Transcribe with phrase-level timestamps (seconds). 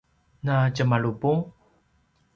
[0.45, 1.41] na tjemalupung?